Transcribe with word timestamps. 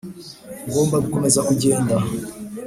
ngomba 0.67 0.95
gukomeza 1.05 1.39
kugenda 1.47 1.95